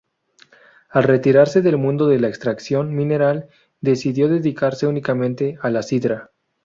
[0.89, 3.49] Al retirarse del mundo de la extracción mineral,
[3.81, 6.31] decidió dedicarse únicamente a la sidra.